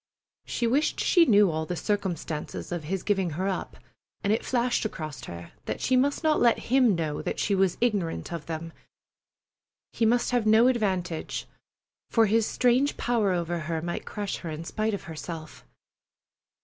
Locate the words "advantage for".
10.67-12.25